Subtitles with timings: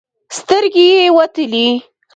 [0.37, 1.67] سترګې يې وتلې.